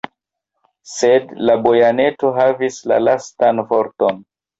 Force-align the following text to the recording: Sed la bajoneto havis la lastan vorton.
Sed 0.93 1.35
la 1.49 1.55
bajoneto 1.65 2.31
havis 2.37 2.79
la 2.93 2.97
lastan 3.09 3.63
vorton. 3.75 4.19